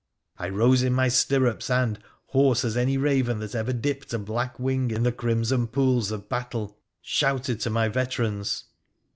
I 0.39 0.49
rose 0.49 0.81
in 0.81 0.93
my 0.93 1.09
stirrups, 1.09 1.69
and, 1.69 1.99
hoarse 2.29 2.63
a 2.63 2.81
any 2.81 2.97
raven 2.97 3.37
that 3.37 3.53
ever 3.53 3.71
dipped 3.71 4.11
a 4.15 4.17
black 4.17 4.57
wing 4.59 4.89
in 4.89 5.03
the 5.03 5.11
crimson 5.11 5.67
pool 5.67 5.99
of 6.11 6.27
battle, 6.27 6.79
shouted 7.03 7.59
to 7.59 7.69
my 7.69 7.87
veterans. 7.87 8.63